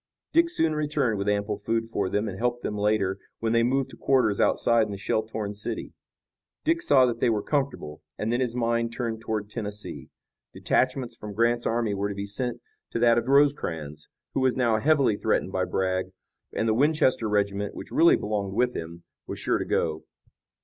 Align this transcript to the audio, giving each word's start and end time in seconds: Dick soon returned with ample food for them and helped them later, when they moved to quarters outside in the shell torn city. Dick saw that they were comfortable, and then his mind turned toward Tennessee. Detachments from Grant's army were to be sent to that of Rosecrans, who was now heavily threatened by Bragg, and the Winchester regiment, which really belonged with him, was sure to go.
Dick 0.33 0.49
soon 0.49 0.73
returned 0.73 1.19
with 1.19 1.29
ample 1.29 1.59
food 1.59 1.87
for 1.87 2.09
them 2.09 2.27
and 2.27 2.35
helped 2.39 2.63
them 2.63 2.75
later, 2.75 3.19
when 3.37 3.53
they 3.53 3.61
moved 3.61 3.91
to 3.91 3.95
quarters 3.95 4.39
outside 4.41 4.87
in 4.87 4.91
the 4.91 4.97
shell 4.97 5.21
torn 5.21 5.53
city. 5.53 5.93
Dick 6.63 6.81
saw 6.81 7.05
that 7.05 7.19
they 7.19 7.29
were 7.29 7.43
comfortable, 7.43 8.01
and 8.17 8.33
then 8.33 8.39
his 8.39 8.55
mind 8.55 8.91
turned 8.91 9.21
toward 9.21 9.47
Tennessee. 9.47 10.09
Detachments 10.55 11.15
from 11.15 11.35
Grant's 11.35 11.67
army 11.67 11.93
were 11.93 12.09
to 12.09 12.15
be 12.15 12.25
sent 12.25 12.61
to 12.89 12.97
that 12.97 13.19
of 13.19 13.27
Rosecrans, 13.27 14.09
who 14.33 14.39
was 14.39 14.55
now 14.57 14.79
heavily 14.79 15.17
threatened 15.17 15.51
by 15.51 15.65
Bragg, 15.65 16.07
and 16.51 16.67
the 16.67 16.73
Winchester 16.73 17.29
regiment, 17.29 17.75
which 17.75 17.91
really 17.91 18.15
belonged 18.15 18.55
with 18.55 18.75
him, 18.75 19.03
was 19.27 19.37
sure 19.37 19.59
to 19.59 19.65
go. 19.65 20.03